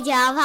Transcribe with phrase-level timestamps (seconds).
[0.00, 0.40] 地球跑。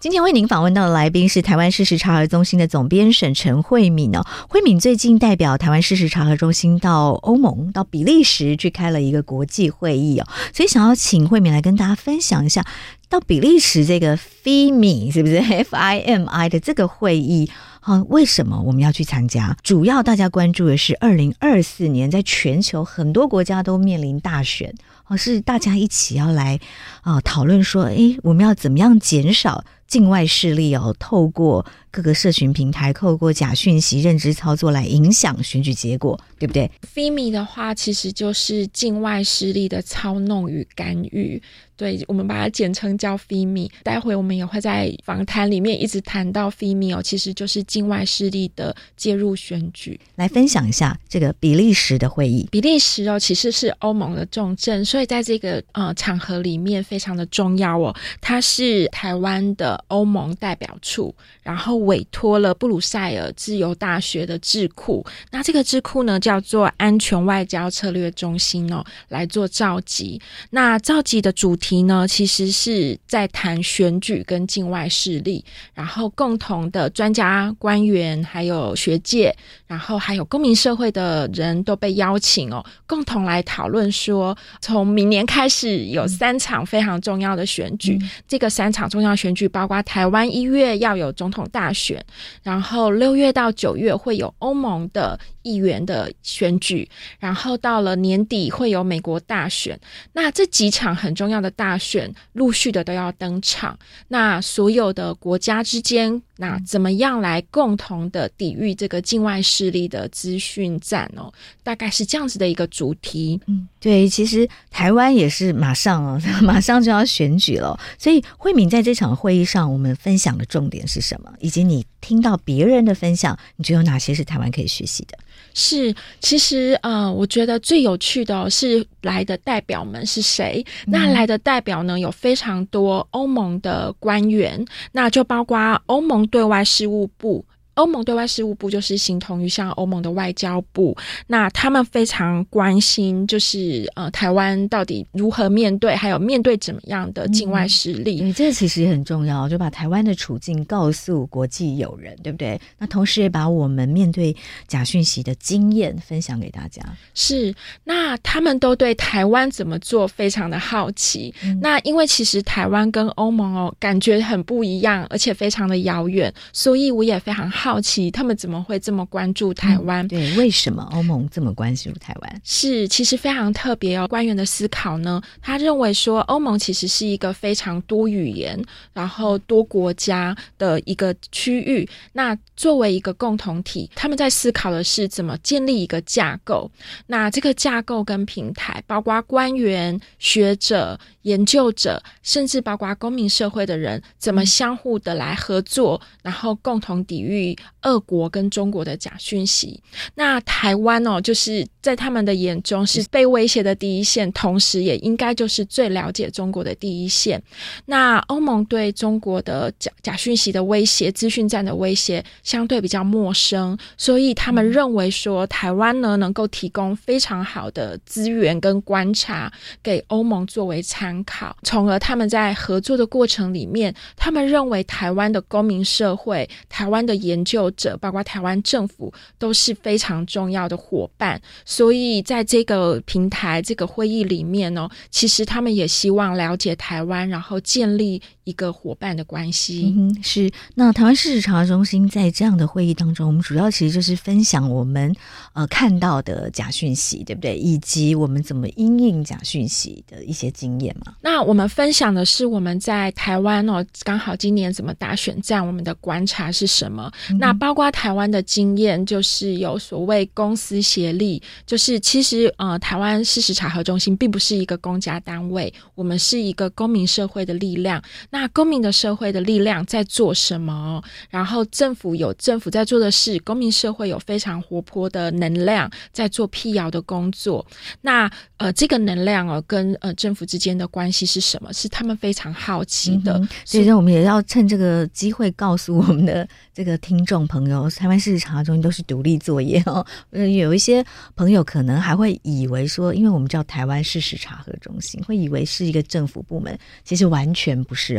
[0.00, 4.24] 今天为您访问到的来宾是台湾事实查核中心的总编审陈慧敏哦。
[4.48, 12.64] 慧敏最近代表台湾事实查核中心到欧盟、到比利时去开了一个国际会议哦，所以想要请慧敏来跟大家分享一下，
[13.10, 17.50] 到比利时这个 FIMI 是不是 F I M I 的这个会议
[17.80, 18.02] 啊？
[18.08, 19.54] 为什么我们要去参加？
[19.62, 24.74] 主要大家关注的是二零二四年，在全球很多国家都面临大选。
[25.06, 26.58] 哦，是大家一起要来
[27.02, 41.40] 啊讨论说，诶，我们要怎么样减少境外势力哦，透过各个社群平台，透过假讯息、认知操作来影响选举结果，对不对？FIMI 的话，其实就是境外势力的操弄与干预。
[41.76, 43.70] 对，我们把它简称叫 FIMI。
[43.82, 49.98] 待会我们也会在访谈里面一直谈到 FIMI 哦，其实就是境外势力的介入选举。
[50.14, 52.48] 来分享一下这个比利时的会议。
[52.50, 57.94] 比利时哦，其实是欧盟的重镇，所以在这个呃场合里面非常的重要哦。
[58.20, 70.20] 它是台湾的欧盟代表处，然后委托了布鲁塞尔自由大学的智库，那这个智库呢叫做安全外交策略中心哦，来做召集。
[70.50, 79.34] 那召集的主题呢，其实是在谈选举跟境外势力，然后共同的专家、官员，还有学界，
[79.66, 92.04] 然后还有公民社会的人都被邀请哦，共同来讨论说，从明年开始有三场非常重要的选举，嗯、这个三场重要选举包括台湾一月要有总统大选，
[92.42, 96.88] 然后六月到九月会有欧盟的议员的选举，
[97.20, 99.78] 然后到了年底会有美国大选，
[100.12, 103.78] 那这几场很重要的大选陆续的都要登场，
[104.08, 111.32] 那所有的国家之间，那怎么样来共同的抵御这个境外势力的资讯战哦？
[111.62, 113.40] 大概是这样子的一个主题。
[113.46, 121.30] 嗯，对，其实台湾也是马上哦， 马上就要选举了，所以慧敏在这场会议上，我们分享的重点是什么？
[121.38, 125.18] 以及你听到别人的分享，你觉得有哪些是台湾可以学习的？
[125.54, 130.62] 是，其实呃，我觉得最有趣的是来的代表们是谁？
[130.86, 134.62] 嗯、那来的代表呢，有非常多欧盟的官员，
[134.92, 137.44] 那就包括欧盟对外事务部。
[137.74, 140.96] 欧盟对外事务部就是形同于像欧盟的外交部，
[141.26, 148.22] 那他们非常关心，就是呃台湾到底如何面对，还有面对怎么样的境外势力。
[148.22, 152.60] 你、嗯、这其实也很重要，就把台湾的处境告诉国际友人，对不对？
[152.78, 154.34] 那同时也把我们面对
[154.68, 156.80] 假讯息的经验分享给大家。
[157.14, 157.52] 是，
[157.82, 161.34] 那他们都对台湾怎么做非常的好奇。
[161.42, 167.63] 嗯、那因为其实台湾跟欧盟哦感觉很不一样，而且非常的遥远，所以我也非常好。
[167.64, 170.04] 好奇他们怎么会这么关注台湾？
[170.04, 172.40] 嗯，对，为什么欧盟这么关注台湾？
[172.44, 174.06] 是，其实非常特别哦。
[174.06, 181.88] 官员的思考呢，他认为说欧盟其实是一个非常多语言，然后多国家的一个区域。
[182.12, 186.70] 那作为一个共同体，他们在思考的是怎么建立一个架构。
[187.06, 197.53] 那这个架构跟平台，包括官员、学者、研究者，甚至包括公民社会的人，怎么相互的来合作，然后共同抵御。
[197.82, 199.82] 俄国跟中国的假讯息，
[200.14, 207.42] 那台湾哦，就是在他们的眼中是被威胁的第一线，同时也应该就是最了解中国的第一线。
[207.86, 231.40] 那欧盟对中国的假假讯息的威胁、资讯战的威胁相对比较陌生，所以他们认为说台湾呢能够提供非常好的资源跟观察给欧盟作为参考，从而他们在合作的过程里面，他们认为台湾的公民社会、台湾的研救者，包括台湾政府，都是非常重要的伙伴。
[231.64, 239.92] 所以，在这个平台、这个会议里面呢，其实他们也希望了解台湾，然后建立一个伙伴的关系。
[239.96, 240.50] 嗯，是。
[240.74, 245.14] 那台湾事实查核中心在这样的会议当中，我们主要其实就是分享我们
[245.52, 247.56] 呃看到的假讯息，对不对？
[247.58, 251.14] 以及我们怎么因应假讯息的一些经验嘛。
[251.20, 257.10] 那我们分享的是我们在台湾哦，刚好今年怎么打选战，我们的观察是什么？
[257.30, 268.02] 嗯、那包括台湾的经验，就是有所谓公私协力，就是其实呃，台湾事实查核中心并不是一个公家单位，我们是一个公民社会的力量。
[268.34, 271.00] 那公民的社会的力量在做什么？
[271.30, 277.64] 然后政府有政府在做的事，公民社会有非常活泼的能量在做辟谣的工作。
[278.00, 281.72] 那呃，这个能量哦，跟呃政府之间的关系是什么？
[281.72, 283.34] 是他们非常好奇的。
[283.34, 290.04] 嗯、所以，我们也要趁这个机会告诉我们的这个听众朋友，台湾事实查核中心都是独立作业哦。
[290.30, 291.04] 呃，有一些
[291.36, 298.18] 朋友可能还会以为说，因为我们叫台湾事实查核中心，会以为是一个政府部门，其实完全不是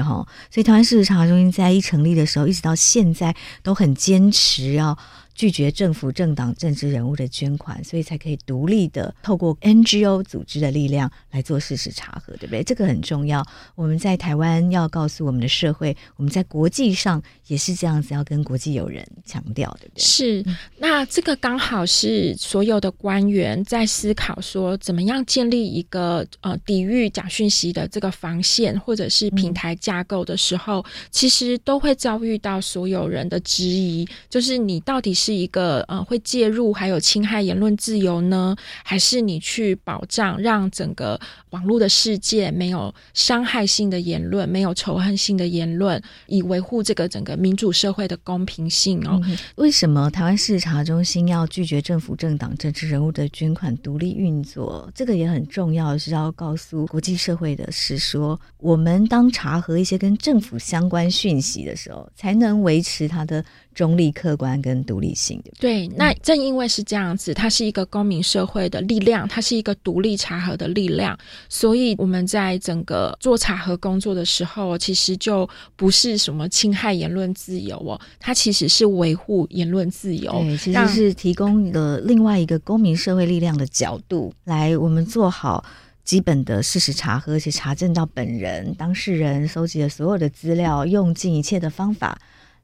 [0.52, 4.98] 所以，台湾事实查核中心在一成立的时候，一直到现在都很坚持要。
[5.36, 12.64] 拒绝政府、政党、政治人物的捐款，所以才可以独立的透过 NGO 组织的力量来做事实查核，对不对？
[12.64, 13.46] 这个很重要。
[13.76, 20.02] 我们在台湾要告诉我们的社会，我们在国际上也是这样子，要跟国际友人强调，对不对？
[20.02, 20.46] 是。
[20.78, 35.25] 那这个刚好是所有的官员在思考说，怎么样建立一个呃抵御假讯息的这个防线，或者是平台架构的时候，嗯、其实都会遭遇到所有人的质疑，就是你到底是。
[35.25, 41.19] 是一个呃会介入还有侵害言论自由呢，还是你去保障让整个
[41.50, 49.19] 网络的世界没有伤害性的言论，没有仇恨性的言论，以维护这个整个民主社会的公平性哦？
[49.56, 54.88] 为什么台湾事实查中心要拒绝政府、政党、政治人物的捐款，独立运作？
[54.94, 63.44] 这个也很重要，是要告诉国际社会的是说，我们当查核一些跟政府相关讯息的时候，才能维持它的。
[63.75, 71.16] 中立、客观跟独立性的对，那正因为是这样子，它是一个公民社会的力量，它是一个独立查核的力量，
[71.50, 85.66] 所以我们在整个做查核工作的时候，其实就不是什么侵害言论自由哦，它其实是维护言论自由，对，其实是提供了另外一个公民社会力量的角度来，我们做好
[86.06, 92.18] 基本的事实查核，而且查证到本人当事人收集的所有的资料，用尽一切的方法。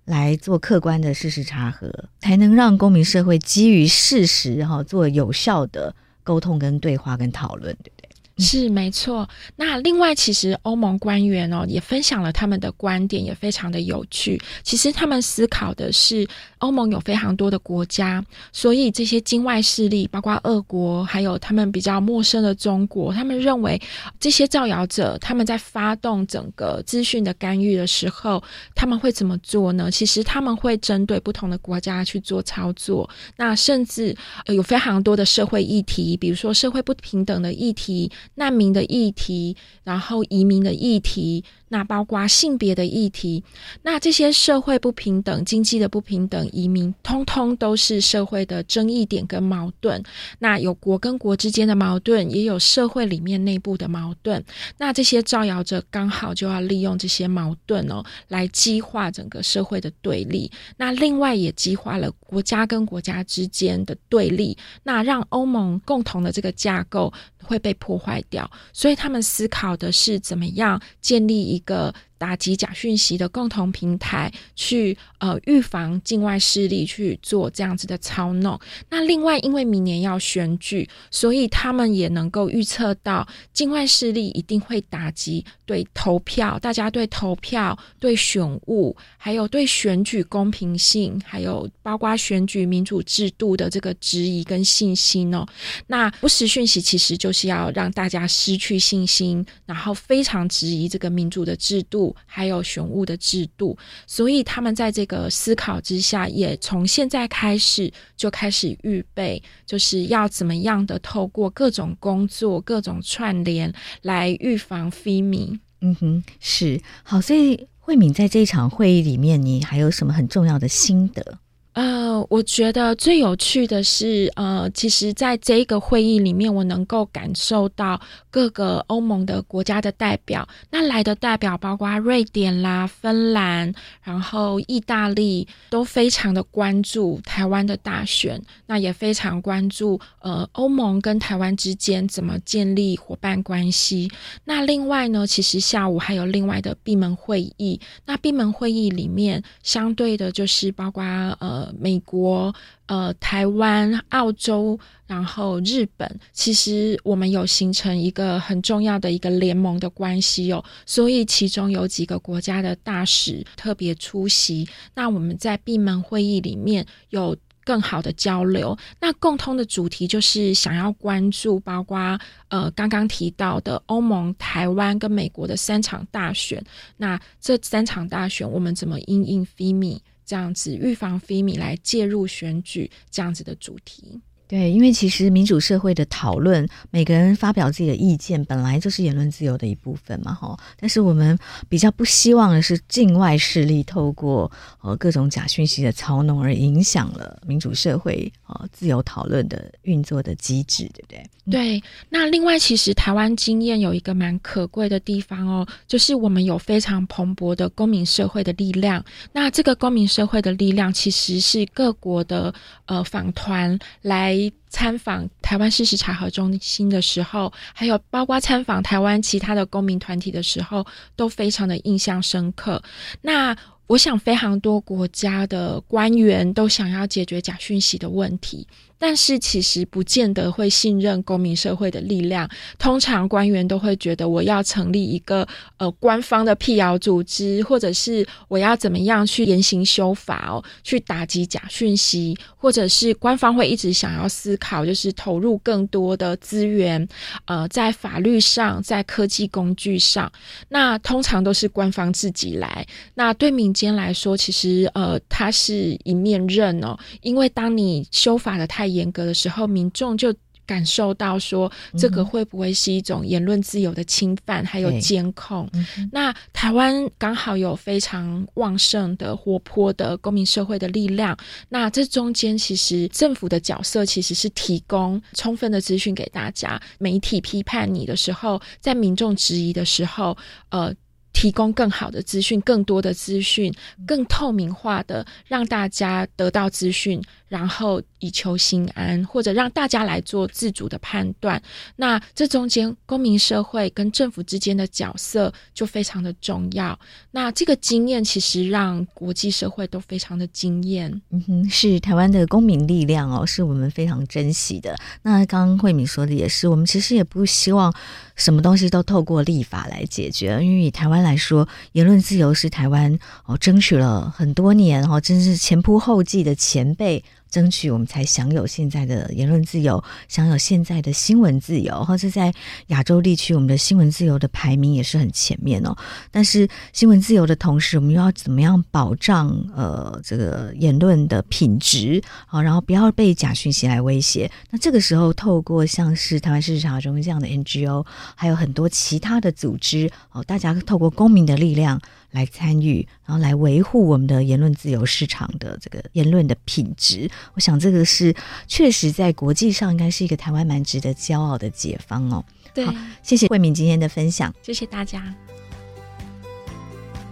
[0.05, 8.09] 来做客观的事实查核，才能让公民社会基于事实哈做有效的沟通跟对话跟讨论，对不对？
[8.37, 9.27] 是没错。
[9.55, 14.41] 那另外，其实欧盟官员哦也分享了他们的观点，也非常的有趣。
[14.63, 16.27] 其实他们思考的是。
[16.61, 18.23] 欧盟有非常多的国家，
[18.53, 23.81] 所以这些境外势力，包括俄国，还有他们比较陌生的中国，他们认为
[24.19, 28.43] 这些造谣者他们在发动整个资讯的干预的时候，
[28.75, 29.89] 他们会怎么做呢？
[29.89, 41.43] 其实他们会针对不同的国家去做操作，那甚至有非常多的社会议题，比如说社会不平等的议题、难民的议题，然后移民的议题。
[41.71, 43.41] 那包括性别的议题，
[43.83, 50.03] 那这些社会不平等、经济的不平等、移民，通通都是社会的争议点跟矛盾。
[50.39, 54.43] 那有国跟国之间的矛盾，也有社会里面内部的矛盾。
[54.77, 60.51] 那这些造谣者刚好就要利用这些矛盾哦，来激化整个社会的对立。
[60.75, 68.49] 那另外也激化了国家跟国家之间的对立，那让欧盟共同的这个架构会被破坏掉。
[68.73, 78.59] 所以他们思考的是怎么样建立一个打击假讯息的共同平台，去呃预防境外势力去做这样子的操弄。
[78.91, 95.43] 那另外，因为明年要选举，所以他们也能够预测到境外势力一定会打击对投票，大家对投票、对选务，还有对选举公平性，还有包括选举民主制度的这个质疑跟信心哦。
[95.87, 102.10] 那不实讯息其实就是要让大家失去信心，然后非常质疑这个民主的制度。
[102.25, 115.59] 还有选物的制度，所以他们在这个思考之下，也从现在开始就开始预备，就是要怎么样的透过各种工作、各种串联来预防非民。
[115.81, 117.19] 嗯哼，是好。
[117.19, 121.39] 所以慧敏在这一场会议里面，你还有什么很重要的心得？
[121.73, 127.97] 呃，我觉得最有趣的是，呃，其实在这一个会议里面，我能够感受到
[128.29, 133.73] 各个欧盟的国家的代表，那来的代表包括瑞典啦、芬兰，
[134.03, 144.11] 然后意大利，都非常的关注台湾的大选，那也非常关注呃欧盟跟台湾之间怎么建立伙伴关系。
[144.43, 151.01] 那另外呢，其实下午还有另外的闭门会议，那闭门会议里面相对的就是包括
[151.39, 151.60] 呃。
[151.79, 152.53] 美国、
[152.85, 164.67] 呃，台湾、澳洲，然后日本，其实我们有形成一个很重要的一个联盟的关系哦，所以其中有几个国家的大使特别出席。
[164.93, 168.75] 那我们在闭门会议里面有更好的交流。
[168.99, 176.63] 那共通的主题就是想要关注，包括呃刚刚提到的欧盟、台湾跟美国的三场大选。
[176.97, 179.99] 那这三场大选，我们怎么因应 FIMI？
[180.31, 184.21] 这样子预防非米来介入选举这样子的主题。
[184.51, 190.59] 对，因为其实民主社会的讨论，每个人发表自己的意见，本来就是言论自由的一部分嘛，哈。
[190.77, 191.39] 但是我们
[191.69, 201.29] 比较不希望的是境外势力透过呃各种假讯息的操弄，而影响了民主社会呃自由讨论的运作的机制，对不对？
[201.49, 201.83] 对。
[202.09, 209.01] 那另外，其实台湾经验有一个蛮可贵的地方哦，就是我们有非常蓬勃的公民社会的力量。
[209.31, 212.53] 那这个公民社会的力量，其实是各国的
[212.85, 214.40] 呃访团来。
[214.69, 220.85] 参访台湾事实查核中心的时候，还有包括参访台湾其他的公民团体的时候，
[221.17, 222.81] 都非常的印象深刻。
[223.21, 223.53] 那
[223.87, 228.65] 我想，非常多国家的官员都想要解决假讯息的问题。
[229.01, 247.07] 但是其实不见得会信任公民社会的力量，通常官员都会觉得我要成立一个呃官方的辟谣组织，或者是我要怎么样去严刑修法哦，去打击假讯息，或者是官方会一直想要思考，就是投入更多的资源，
[247.45, 250.31] 呃，在法律上，在科技工具上，
[250.69, 252.85] 那通常都是官方自己来。
[253.15, 260.33] 那对民间来说，其实呃，它是一面刃哦，因为当你修法的太严格的时候，民众就
[260.63, 264.63] 感受到说，这个会不会是一种言论自由的侵犯？
[264.63, 265.69] 还有监控。
[266.13, 271.37] 那台湾刚好有非常旺盛的、活泼的公民社会的力量。
[271.67, 276.81] 那这中间其实政府的角色其实是提供充分的资讯给大家。
[276.99, 280.37] 媒体批判你的时候，在民众质疑的时候，
[280.69, 280.93] 呃。
[281.33, 283.73] 提供更好的资讯，更多的资讯，
[284.05, 291.61] 更透明化的让大家得到资讯，然后以求心安，或者让大家来做自主的判断。
[291.95, 296.97] 那这中间公民社会跟政府之间的角色就非常的重要。
[297.31, 301.21] 那这个经验其实让国际社会都非常的惊艳。
[301.31, 304.95] 嗯哼，是台湾的公民力量哦，是我们非常珍惜的。
[305.23, 307.93] 那刚刚慧敏说的也是，我们其实也不希望。
[308.35, 317.23] 什么东西都透过立法来解决，因为以台湾来说，言论自由是台湾哦争取了很多年哦，真是前仆后继的前辈。
[317.51, 322.51] 争取我们才享有现在的言论自由，享有现在的新闻自由，或者在
[322.87, 325.95] 亚洲地区，我们的新闻自由的排名也是很前面哦。
[326.31, 332.61] 但是新闻自由的同时，我们又要怎么样保障呃这个言论的品质啊？
[332.61, 334.49] 然后不要被假讯息来威胁。
[334.69, 338.05] 那这个时候，透过像是台湾事实查核中这样的 NGO，
[338.35, 341.99] 还有很多其他的组织哦，大家透过公民的力量。
[342.31, 347.29] 来参与，然后来维护我们的言论自由市场的这个言论的品质。
[347.53, 348.33] 我想这个是
[348.67, 352.43] 确实在国际上应该是一个台湾蛮值得骄傲的解放哦。
[352.73, 355.35] 对，好，谢谢慧敏今天的分享，谢谢大家，